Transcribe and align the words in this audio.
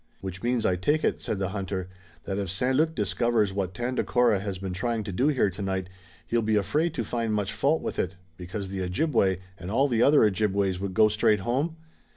"Which 0.19 0.41
means, 0.41 0.65
I 0.65 0.77
take 0.77 1.03
it," 1.03 1.21
said 1.21 1.37
the 1.37 1.49
hunter, 1.49 1.87
"that 2.23 2.39
if 2.39 2.49
St. 2.49 2.75
Luc 2.75 2.95
discovers 2.95 3.53
what 3.53 3.75
Tandakora 3.75 4.39
has 4.39 4.57
been 4.57 4.73
trying 4.73 5.03
to 5.03 5.11
do 5.11 5.27
here 5.27 5.51
tonight 5.51 5.89
he'll 6.25 6.41
be 6.41 6.55
afraid 6.55 6.95
to 6.95 7.03
find 7.03 7.31
much 7.35 7.53
fault 7.53 7.83
with 7.83 7.99
it, 7.99 8.15
because 8.35 8.69
the 8.69 8.81
Ojibway 8.81 9.41
and 9.59 9.69
all 9.69 9.87
the 9.87 10.01
other 10.01 10.23
Ojibways 10.25 10.79
would 10.79 10.95
go 10.95 11.07
straight 11.07 11.41
home?" 11.41 11.75